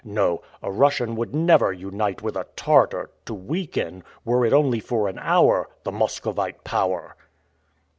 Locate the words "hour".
5.19-5.69